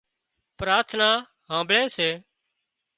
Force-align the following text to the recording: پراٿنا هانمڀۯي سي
پراٿنا 0.57 1.09
هانمڀۯي 1.49 1.85
سي 1.95 2.09